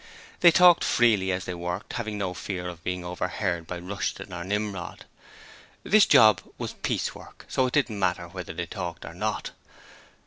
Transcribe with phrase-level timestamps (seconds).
[0.39, 4.43] They talked freely as they worked, having no fear of being overheard by Rushton or
[4.43, 5.05] Nimrod.
[5.83, 9.51] This job was piecework, so it didn't matter whether they talked or not.